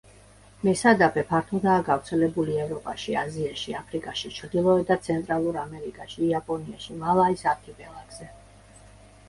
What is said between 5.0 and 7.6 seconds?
ცენტრალურ ამერიკაში, იაპონიაში, მალაის